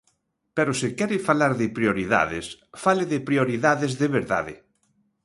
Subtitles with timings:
[0.55, 2.45] Pero se quere falar de prioridades,
[2.83, 4.53] fale de prioridades de verdade.